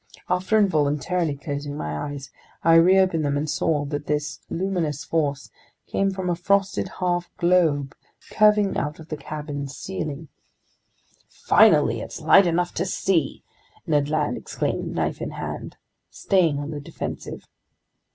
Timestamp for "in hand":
15.21-15.77